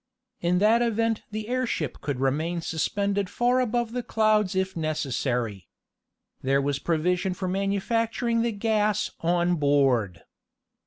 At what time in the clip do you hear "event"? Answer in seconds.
0.81-1.21